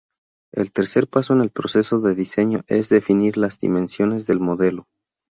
[0.51, 4.87] El tercer paso en el proceso de diseño es definir las dimensiones del modelo.